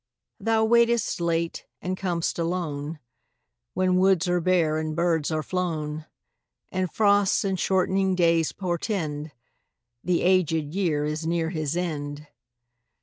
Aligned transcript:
Thou 0.39 0.65
waitest 0.65 1.21
late 1.21 1.67
and 1.79 1.95
com'st 1.95 2.39
alone, 2.39 2.97
When 3.75 3.97
woods 3.99 4.27
are 4.27 4.41
bare 4.41 4.79
and 4.79 4.95
birds 4.95 5.29
are 5.29 5.43
flown, 5.43 6.07
And 6.71 6.91
frosts 6.91 7.43
and 7.43 7.59
shortening 7.59 8.15
days 8.15 8.51
portend 8.51 9.31
The 10.03 10.23
aged 10.23 10.73
year 10.73 11.05
is 11.05 11.27
near 11.27 11.51
his 11.51 11.77
end. 11.77 12.25